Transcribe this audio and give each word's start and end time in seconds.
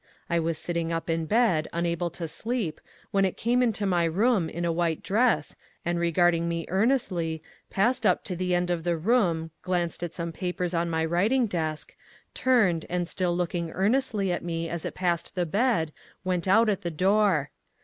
I 0.31 0.39
was 0.39 0.57
sitting 0.57 0.91
up 0.91 1.11
in 1.11 1.27
bed, 1.27 1.67
unable 1.71 2.09
to 2.09 2.27
sleep, 2.27 2.81
when 3.11 3.23
it 3.23 3.37
came 3.37 3.61
into 3.61 3.85
my 3.85 4.05
room, 4.05 4.49
in 4.49 4.65
a 4.65 4.71
white 4.71 5.03
dress, 5.03 5.55
and 5.85 5.99
regarding 5.99 6.49
me 6.49 6.65
earnestly, 6.69 7.43
passed 7.69 8.03
up 8.03 8.23
to 8.23 8.35
the 8.35 8.55
end 8.55 8.71
of 8.71 8.83
the 8.83 8.97
room, 8.97 9.51
glanced 9.61 10.01
at 10.01 10.15
some 10.15 10.31
papers 10.31 10.73
on 10.73 10.89
my 10.89 11.05
writing 11.05 11.45
desk, 11.45 11.95
turned, 12.33 12.87
and, 12.89 13.07
still 13.07 13.37
looking 13.37 13.69
earnestly 13.73 14.31
at 14.31 14.43
me 14.43 14.67
as 14.67 14.85
it 14.85 14.95
passed 14.95 15.35
the 15.35 15.45
bed, 15.45 15.93
went 16.23 16.47
out 16.47 16.67
at 16.67 16.81
the 16.81 16.89
door. 16.89 17.51